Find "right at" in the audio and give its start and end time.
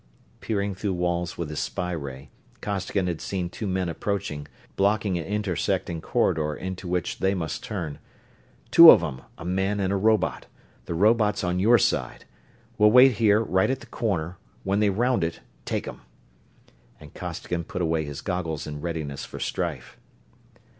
13.41-13.79